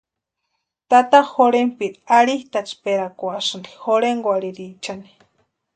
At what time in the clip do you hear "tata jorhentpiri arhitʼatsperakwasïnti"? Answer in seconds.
0.93-3.79